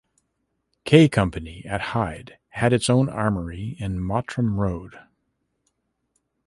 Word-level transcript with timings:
K 0.83 1.07
Company 1.07 1.63
at 1.63 1.79
Hyde 1.93 2.39
had 2.49 2.73
its 2.73 2.89
own 2.89 3.07
armoury 3.07 3.75
in 3.77 3.99
Mottram 3.99 4.59
Road. 4.59 4.97